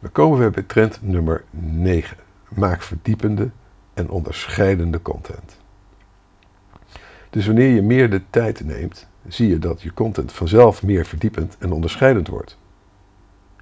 [0.00, 2.16] Dan komen we bij trend nummer 9.
[2.48, 3.50] Maak verdiepende
[3.94, 5.56] en onderscheidende content.
[7.30, 11.56] Dus wanneer je meer de tijd neemt zie je dat je content vanzelf meer verdiepend
[11.58, 12.58] en onderscheidend wordt.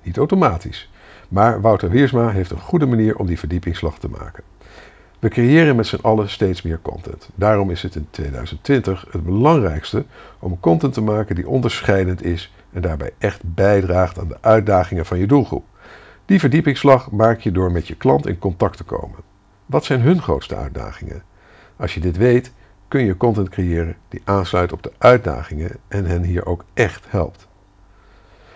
[0.03, 0.91] Niet automatisch,
[1.29, 4.45] maar Wouter Weersma heeft een goede manier om die verdiepingsslag te maken.
[5.19, 7.29] We creëren met z'n allen steeds meer content.
[7.35, 10.05] Daarom is het in 2020 het belangrijkste
[10.39, 15.19] om content te maken die onderscheidend is en daarbij echt bijdraagt aan de uitdagingen van
[15.19, 15.65] je doelgroep.
[16.25, 19.19] Die verdiepingsslag maak je door met je klant in contact te komen.
[19.67, 21.23] Wat zijn hun grootste uitdagingen?
[21.77, 22.53] Als je dit weet,
[22.89, 27.47] kun je content creëren die aansluit op de uitdagingen en hen hier ook echt helpt.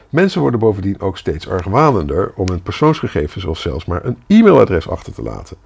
[0.09, 5.13] Mensen worden bovendien ook steeds argwanender om hun persoonsgegevens of zelfs maar een e-mailadres achter
[5.13, 5.57] te laten.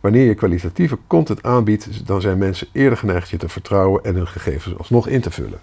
[0.00, 4.28] Wanneer je kwalitatieve content aanbiedt, dan zijn mensen eerder geneigd je te vertrouwen en hun
[4.28, 5.60] gegevens alsnog in te vullen.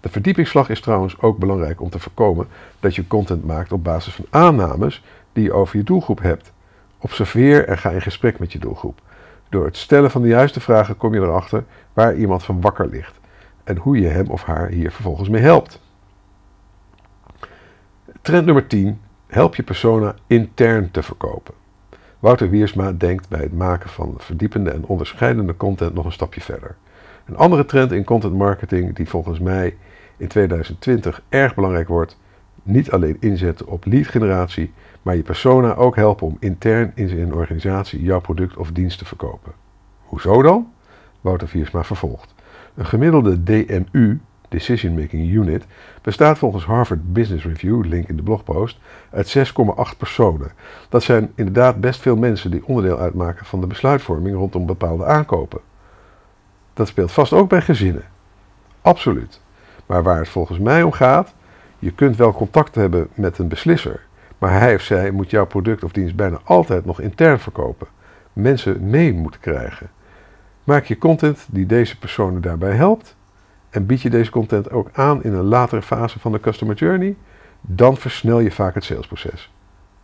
[0.00, 2.46] De verdiepingsslag is trouwens ook belangrijk om te voorkomen
[2.80, 5.02] dat je content maakt op basis van aannames
[5.32, 6.52] die je over je doelgroep hebt.
[6.98, 9.00] Observeer en ga in gesprek met je doelgroep.
[9.48, 13.20] Door het stellen van de juiste vragen kom je erachter waar iemand van wakker ligt
[13.64, 15.80] en hoe je hem of haar hier vervolgens mee helpt.
[18.20, 19.00] Trend nummer 10.
[19.26, 21.54] Help je persona intern te verkopen.
[22.18, 26.76] Wouter Wiersma denkt bij het maken van verdiepende en onderscheidende content nog een stapje verder.
[27.24, 29.76] Een andere trend in content marketing die volgens mij
[30.16, 32.18] in 2020 erg belangrijk wordt,
[32.62, 37.34] niet alleen inzetten op lead generatie, maar je persona ook helpen om intern in zijn
[37.34, 39.52] organisatie jouw product of dienst te verkopen.
[40.02, 40.72] Hoezo dan?
[41.24, 42.34] Wouter Viersma vervolgt.
[42.74, 45.64] Een gemiddelde DMU, Decision Making Unit,
[46.02, 48.78] bestaat volgens Harvard Business Review, link in de blogpost,
[49.10, 50.52] uit 6,8 personen.
[50.88, 55.60] Dat zijn inderdaad best veel mensen die onderdeel uitmaken van de besluitvorming rondom bepaalde aankopen.
[56.74, 58.04] Dat speelt vast ook bij gezinnen.
[58.80, 59.40] Absoluut.
[59.86, 61.34] Maar waar het volgens mij om gaat,
[61.78, 64.00] je kunt wel contact hebben met een beslisser,
[64.38, 67.86] maar hij of zij moet jouw product of dienst bijna altijd nog intern verkopen.
[68.32, 69.90] Mensen mee moeten krijgen.
[70.64, 73.16] Maak je content die deze personen daarbij helpt
[73.70, 77.16] en bied je deze content ook aan in een latere fase van de customer journey,
[77.60, 79.52] dan versnel je vaak het salesproces.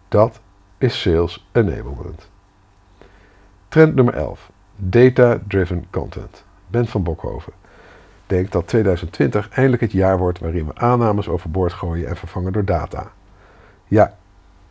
[0.09, 0.40] Dat
[0.79, 2.29] is sales enablement.
[3.68, 4.51] Trend nummer 11.
[4.77, 6.44] Data-driven content.
[6.66, 7.53] Ben van Bokhoven
[8.27, 12.64] denkt dat 2020 eindelijk het jaar wordt waarin we aannames overboord gooien en vervangen door
[12.64, 13.12] data.
[13.87, 14.16] Ja,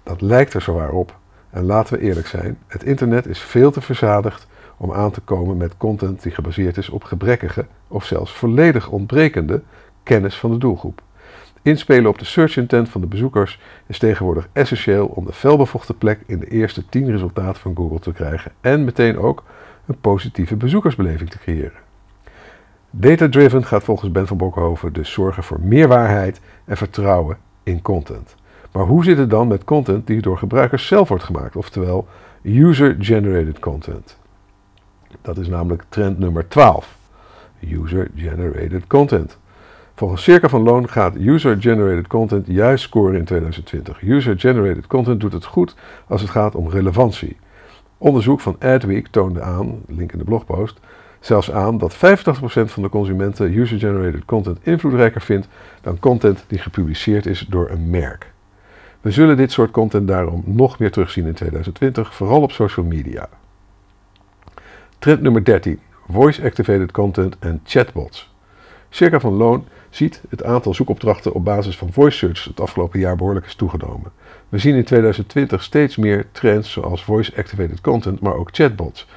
[0.03, 1.17] dat lijkt er zowaar op.
[1.49, 4.47] En laten we eerlijk zijn, het internet is veel te verzadigd
[4.79, 9.61] om aan te komen met content die gebaseerd is op gebrekkige of zelfs volledig ontbrekende
[10.03, 11.01] kennis van de doelgroep.
[11.61, 16.19] Inspelen op de search intent van de bezoekers is tegenwoordig essentieel om de felbevochten plek
[16.25, 19.43] in de eerste 10 resultaten van Google te krijgen en meteen ook
[19.85, 21.87] een positieve bezoekersbeleving te creëren.
[22.89, 28.35] Data-driven gaat volgens Ben van Bokhoven dus zorgen voor meer waarheid en vertrouwen in content.
[28.71, 32.07] Maar hoe zit het dan met content die door gebruikers zelf wordt gemaakt, oftewel
[32.43, 34.18] user-generated content?
[35.21, 36.97] Dat is namelijk trend nummer 12.
[37.59, 39.37] User-generated content.
[39.95, 44.01] Volgens Circa van Loon gaat user-generated content juist scoren in 2020.
[44.01, 45.75] User-generated content doet het goed
[46.07, 47.37] als het gaat om relevantie.
[47.97, 50.79] Onderzoek van Adweek toonde aan, link in de blogpost,
[51.19, 51.97] zelfs aan dat 85%
[52.65, 55.47] van de consumenten user-generated content invloedrijker vindt
[55.81, 58.31] dan content die gepubliceerd is door een merk.
[59.01, 63.29] We zullen dit soort content daarom nog meer terugzien in 2020, vooral op social media.
[64.99, 65.79] Trend nummer 13.
[66.09, 68.33] Voice-activated content en chatbots.
[68.89, 73.15] Circa van Loon ziet het aantal zoekopdrachten op basis van voice search het afgelopen jaar
[73.15, 74.11] behoorlijk is toegenomen.
[74.49, 79.07] We zien in 2020 steeds meer trends zoals voice-activated content, maar ook chatbots.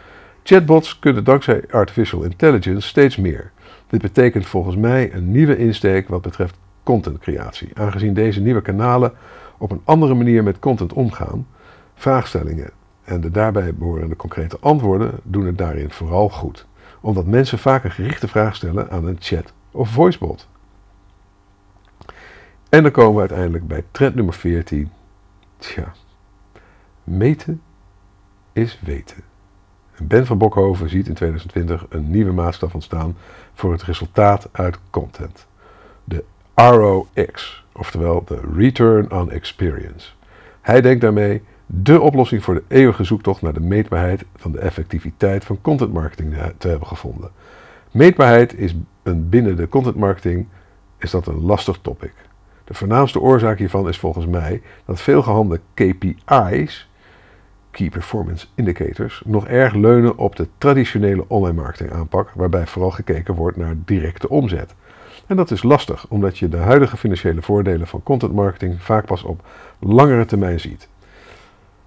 [0.42, 3.50] Chatbots kunnen dankzij artificial intelligence steeds meer.
[3.86, 9.12] Dit betekent volgens mij een nieuwe insteek wat betreft contentcreatie, aangezien deze nieuwe kanalen
[9.58, 11.46] op een andere manier met content omgaan.
[11.94, 12.70] Vraagstellingen
[13.12, 16.66] en de daarbij behorende concrete antwoorden doen het daarin vooral goed,
[17.00, 20.48] omdat mensen vaak een gerichte vraag stellen aan een chat of voicebot.
[22.68, 24.90] En dan komen we uiteindelijk bij trend nummer 14.
[25.56, 25.92] Tja,
[27.04, 27.62] meten
[28.52, 29.22] is weten.
[30.02, 33.16] Ben van Bokhoven ziet in 2020 een nieuwe maatstaf ontstaan
[33.54, 35.46] voor het resultaat uit content.
[36.04, 40.10] De ROX, oftewel de Return on Experience.
[40.60, 41.42] Hij denkt daarmee
[41.74, 46.34] de oplossing voor de eeuwige zoektocht naar de meetbaarheid van de effectiviteit van content marketing
[46.58, 47.30] te hebben gevonden.
[47.90, 50.46] Meetbaarheid is een, binnen de content marketing
[50.98, 52.12] is dat een lastig topic.
[52.64, 56.88] De voornaamste oorzaak hiervan is volgens mij dat veel gehandelde KPI's
[57.70, 63.34] Key Performance Indicators, nog erg leunen op de traditionele online marketing aanpak, waarbij vooral gekeken
[63.34, 64.74] wordt naar directe omzet.
[65.26, 69.22] En dat is lastig, omdat je de huidige financiële voordelen van content marketing vaak pas
[69.22, 69.46] op
[69.78, 70.88] langere termijn ziet.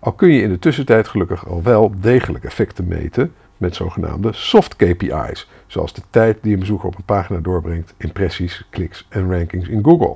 [0.05, 4.75] Al kun je in de tussentijd gelukkig al wel degelijk effecten meten met zogenaamde soft
[4.75, 9.67] KPI's, zoals de tijd die een bezoeker op een pagina doorbrengt, impressies, kliks en rankings
[9.67, 10.15] in Google.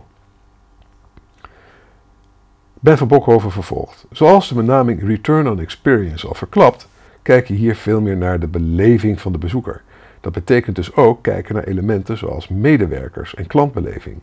[2.80, 4.06] Ben van Bokhoven vervolgt.
[4.12, 6.88] Zoals de benaming Return on Experience al verklapt,
[7.22, 9.82] kijk je hier veel meer naar de beleving van de bezoeker.
[10.22, 14.22] Dat betekent dus ook kijken naar elementen zoals medewerkers en klantbeleving.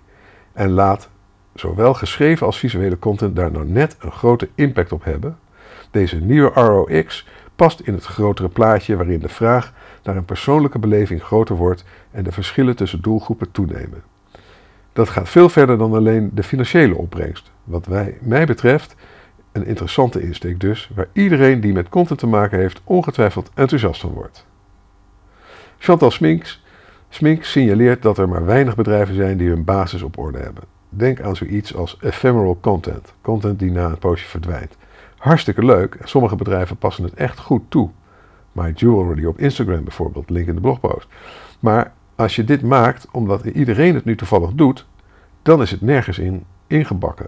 [0.53, 1.09] En laat
[1.55, 5.39] zowel geschreven als visuele content daar nou net een grote impact op hebben.
[5.91, 9.73] Deze nieuwe ROX past in het grotere plaatje waarin de vraag
[10.03, 14.03] naar een persoonlijke beleving groter wordt en de verschillen tussen doelgroepen toenemen.
[14.93, 17.51] Dat gaat veel verder dan alleen de financiële opbrengst.
[17.65, 18.97] Wat wij, mij betreft
[19.53, 24.11] een interessante insteek dus, waar iedereen die met content te maken heeft ongetwijfeld enthousiast van
[24.11, 24.47] wordt.
[25.79, 26.65] Chantal Sminks,
[27.09, 30.65] Sminks signaleert dat er maar weinig bedrijven zijn die hun basis op orde hebben.
[30.89, 34.77] Denk aan zoiets als ephemeral content, content die na een poosje verdwijnt.
[35.27, 37.91] Hartstikke leuk sommige bedrijven passen het echt goed toe.
[38.53, 41.09] My Jewelry op Instagram bijvoorbeeld, link in de blogpost.
[41.61, 44.87] Maar als je dit maakt omdat iedereen het nu toevallig doet,
[45.43, 47.27] dan is het nergens in ingebakken.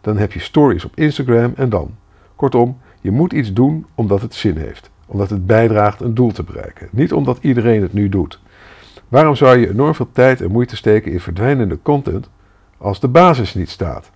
[0.00, 1.94] Dan heb je stories op Instagram en dan.
[2.36, 4.90] Kortom, je moet iets doen omdat het zin heeft.
[5.06, 6.88] Omdat het bijdraagt een doel te bereiken.
[6.90, 8.40] Niet omdat iedereen het nu doet.
[9.08, 12.30] Waarom zou je enorm veel tijd en moeite steken in verdwijnende content
[12.78, 14.10] als de basis niet staat?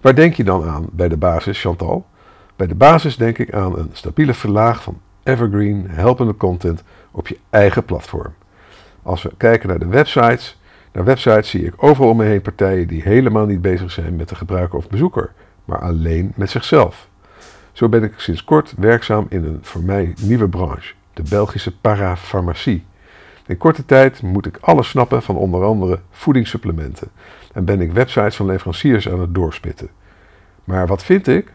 [0.00, 2.06] Waar denk je dan aan bij de basis, Chantal?
[2.56, 7.38] Bij de basis denk ik aan een stabiele verlaag van evergreen, helpende content op je
[7.50, 8.34] eigen platform.
[9.02, 10.58] Als we kijken naar de websites,
[10.92, 14.28] naar websites zie ik overal om me heen partijen die helemaal niet bezig zijn met
[14.28, 15.32] de gebruiker of bezoeker,
[15.64, 17.08] maar alleen met zichzelf.
[17.72, 22.84] Zo ben ik sinds kort werkzaam in een voor mij nieuwe branche, de Belgische parafarmacie.
[23.46, 27.10] In korte tijd moet ik alles snappen van onder andere voedingssupplementen
[27.52, 29.88] en ben ik websites van leveranciers aan het doorspitten.
[30.64, 31.52] Maar wat vind ik?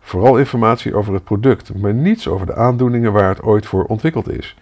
[0.00, 4.30] Vooral informatie over het product, maar niets over de aandoeningen waar het ooit voor ontwikkeld
[4.30, 4.56] is.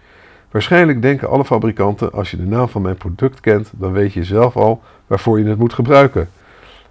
[0.50, 4.24] Waarschijnlijk denken alle fabrikanten: als je de naam van mijn product kent, dan weet je
[4.24, 6.28] zelf al waarvoor je het moet gebruiken.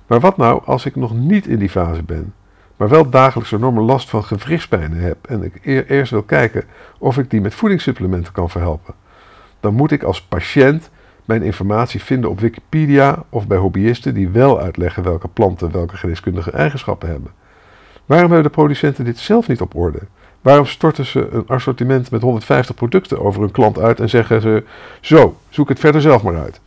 [0.08, 2.34] Maar wat nou als ik nog niet in die fase ben,
[2.78, 6.63] maar wel dagelijks enorme last van gewrichtspijnen heb en ik eerst wil kijken
[7.00, 8.93] of ik die met voedingssupplementen kan verhelpen?
[9.60, 10.89] Dan moet ik als patiënt
[11.25, 16.51] mijn informatie vinden op Wikipedia of bij hobbyisten die wel uitleggen welke planten welke geneeskundige
[16.51, 17.31] eigenschappen hebben.
[18.05, 19.99] Waarom hebben de producenten dit zelf niet op orde?
[20.41, 24.63] Waarom storten ze een assortiment met 150 producten over hun klant uit en zeggen ze:
[25.01, 26.62] Zo, zoek het verder zelf maar uit?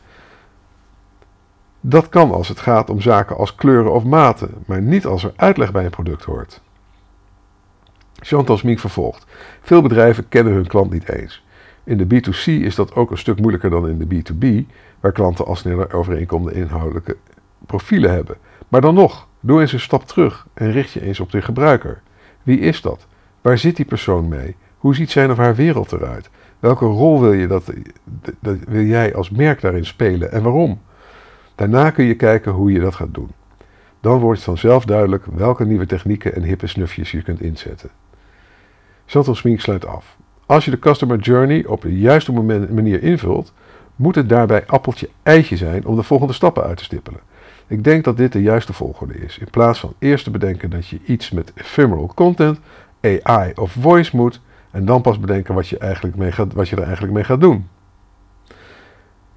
[1.80, 5.32] Dat kan als het gaat om zaken als kleuren of maten, maar niet als er
[5.36, 6.60] uitleg bij een product hoort.
[8.14, 9.26] Chantal Smink vervolgt:
[9.60, 11.44] Veel bedrijven kennen hun klant niet eens.
[11.86, 15.46] In de B2C is dat ook een stuk moeilijker dan in de B2B, waar klanten
[15.46, 17.16] al sneller overeenkomende inhoudelijke
[17.66, 18.36] profielen hebben.
[18.68, 22.02] Maar dan nog, doe eens een stap terug en richt je eens op de gebruiker.
[22.42, 23.06] Wie is dat?
[23.40, 24.56] Waar zit die persoon mee?
[24.78, 26.30] Hoe ziet zijn of haar wereld eruit?
[26.58, 27.72] Welke rol wil, je dat,
[28.40, 30.80] dat, wil jij als merk daarin spelen en waarom?
[31.54, 33.30] Daarna kun je kijken hoe je dat gaat doen.
[34.00, 37.90] Dan wordt vanzelf duidelijk welke nieuwe technieken en hippe snufjes je kunt inzetten.
[39.06, 40.16] Shuttle Smink sluit af.
[40.46, 43.52] Als je de customer journey op de juiste manier invult,
[43.96, 47.20] moet het daarbij appeltje eitje zijn om de volgende stappen uit te stippelen.
[47.66, 49.38] Ik denk dat dit de juiste volgorde is.
[49.38, 52.58] In plaats van eerst te bedenken dat je iets met ephemeral content
[53.00, 54.40] AI of voice moet.
[54.70, 57.40] En dan pas bedenken wat je, eigenlijk mee gaat, wat je er eigenlijk mee gaat
[57.40, 57.68] doen.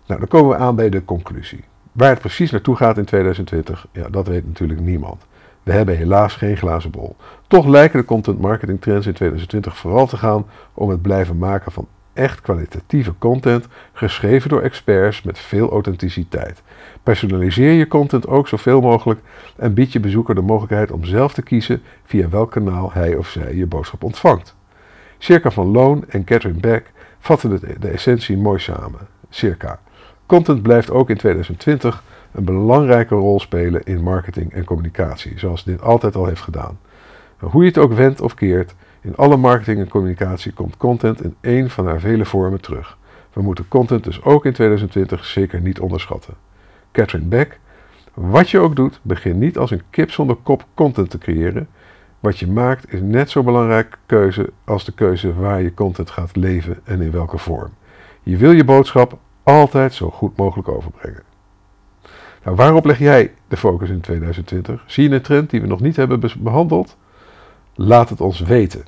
[0.05, 1.63] Nou, dan komen we aan bij de conclusie.
[1.91, 5.25] Waar het precies naartoe gaat in 2020, ja, dat weet natuurlijk niemand.
[5.63, 7.15] We hebben helaas geen glazen bol.
[7.47, 11.71] Toch lijken de content marketing trends in 2020 vooral te gaan om het blijven maken
[11.71, 16.61] van echt kwalitatieve content, geschreven door experts met veel authenticiteit.
[17.03, 19.19] Personaliseer je content ook zoveel mogelijk
[19.55, 23.27] en bied je bezoeker de mogelijkheid om zelf te kiezen via welk kanaal hij of
[23.27, 24.55] zij je boodschap ontvangt.
[25.17, 28.99] Circa van Loon en Catherine Beck vatten de, essentie mooi samen.
[29.29, 29.79] Circa.
[30.25, 35.81] Content blijft ook in 2020 een belangrijke rol spelen in marketing en communicatie, zoals dit
[35.81, 36.79] altijd al heeft gedaan.
[37.39, 41.35] hoe je het ook wendt of keert, in alle marketing en communicatie komt content in
[41.41, 42.97] één van haar vele vormen terug.
[43.33, 46.33] We moeten content dus ook in 2020 zeker niet onderschatten.
[46.91, 47.59] Catherine Beck,
[48.13, 51.67] wat je ook doet, begin niet als een kip zonder kop content te creëren.
[52.19, 56.35] Wat je maakt is net zo belangrijke keuze als de keuze waar je content gaat
[56.35, 57.69] leven en in welke vorm.
[58.23, 61.28] Je wil je boodschap altijd zo goed mogelijk overbrengen.
[62.43, 64.83] Nou, waarop leg jij de focus in 2020?
[64.87, 66.97] Zie je een trend die we nog niet hebben behandeld?
[67.75, 68.85] Laat het ons weten.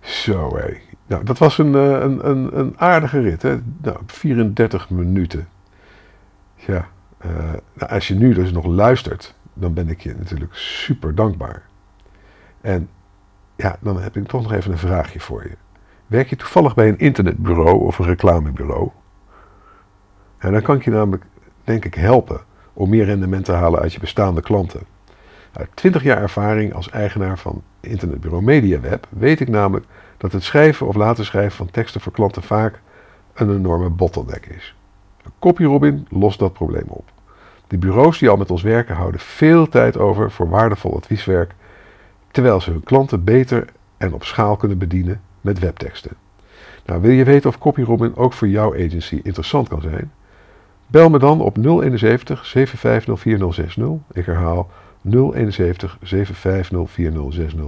[0.00, 0.76] Zo hé.
[1.06, 3.58] Nou, dat was een, eh, een, een, een aardige rit, hè?
[3.82, 5.48] Nou, 34 minuten.
[6.54, 6.88] Ja,
[7.26, 7.32] uh,
[7.72, 11.62] nou, als je nu dus nog luistert, dan ben ik je natuurlijk super dankbaar.
[12.60, 12.88] En
[13.56, 15.56] ja, dan heb ik toch nog even een vraagje voor je.
[16.06, 18.90] Werk je toevallig bij een internetbureau of een reclamebureau?
[20.46, 21.24] En dan kan ik je namelijk,
[21.64, 22.40] denk ik, helpen
[22.72, 24.80] om meer rendement te halen uit je bestaande klanten.
[25.52, 29.86] Uit 20 jaar ervaring als eigenaar van internetbureau MediaWeb weet ik namelijk
[30.16, 32.80] dat het schrijven of laten schrijven van teksten voor klanten vaak
[33.34, 34.74] een enorme bottleneck is.
[35.38, 37.12] CopyRobin lost dat probleem op.
[37.66, 41.54] De bureaus die al met ons werken houden veel tijd over voor waardevol advieswerk,
[42.30, 43.64] terwijl ze hun klanten beter
[43.96, 46.16] en op schaal kunnen bedienen met webteksten.
[46.84, 50.12] Nou, wil je weten of CopyRobin ook voor jouw agency interessant kan zijn?
[50.86, 53.88] Bel me dan op 071 750 4060.
[54.12, 54.70] Ik herhaal
[55.02, 57.64] 071 750 4060.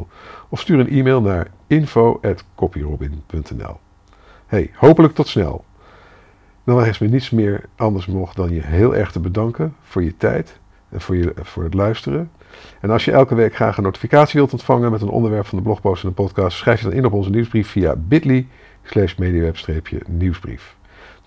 [0.48, 3.76] Of stuur een e-mail naar info.copyrobin.nl.
[4.46, 5.64] Hey, hopelijk tot snel.
[6.64, 10.16] Dan rest me niets meer anders nog dan je heel erg te bedanken voor je
[10.16, 10.58] tijd
[10.88, 12.30] en voor, je, voor het luisteren.
[12.80, 15.64] En als je elke week graag een notificatie wilt ontvangen met een onderwerp van de
[15.64, 18.46] blogpost en de podcast, schrijf je dan in op onze nieuwsbrief via bit.ly
[18.82, 20.77] slash mediaweb-nieuwsbrief.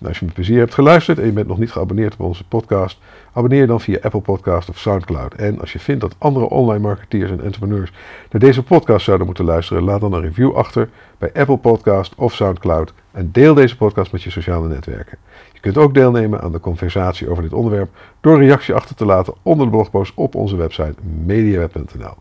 [0.06, 2.98] Als je met plezier hebt geluisterd en je bent nog niet geabonneerd op onze podcast,
[3.32, 5.34] abonneer je dan via Apple Podcast of Soundcloud.
[5.34, 7.92] En als je vindt dat andere online marketeers en entrepreneurs
[8.30, 10.88] naar deze podcast zouden moeten luisteren, laat dan een review achter
[11.18, 15.18] bij Apple Podcast of Soundcloud en deel deze podcast met je sociale netwerken.
[15.52, 17.90] Je kunt ook deelnemen aan de conversatie over dit onderwerp
[18.20, 20.94] door een reactie achter te laten onder de blogpost op onze website
[21.24, 22.14] mediaweb.nl.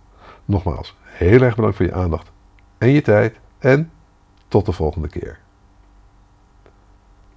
[0.45, 2.31] Nogmaals, heel erg bedankt voor je aandacht
[2.77, 3.91] en je tijd en
[4.47, 5.39] tot de volgende keer.